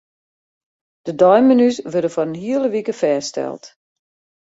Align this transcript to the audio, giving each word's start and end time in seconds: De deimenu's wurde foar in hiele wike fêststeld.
De 1.05 1.13
deimenu's 1.21 1.77
wurde 1.91 2.09
foar 2.13 2.27
in 2.29 2.41
hiele 2.43 2.69
wike 2.73 2.93
fêststeld. 3.01 3.63